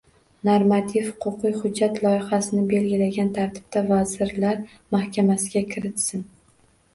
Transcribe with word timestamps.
Normativ-huquqiy 0.47 1.53
hujjat 1.65 1.99
loyihasini 2.05 2.63
belgilangan 2.71 3.29
tartibda 3.37 3.85
Vazirlar 3.91 4.65
Mahkamasiga 4.97 5.63
kiritsin. 5.77 6.27